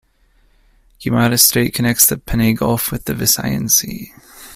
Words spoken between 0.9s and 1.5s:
Guimaras